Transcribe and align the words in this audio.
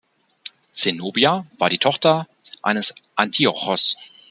Zenobia 0.73 1.45
war 1.59 1.69
die 1.69 1.77
Tochter 1.77 2.27
eines 2.63 2.95
Antiochos. 3.13 3.97